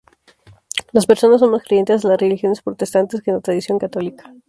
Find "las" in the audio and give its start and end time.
0.93-1.05, 2.07-2.19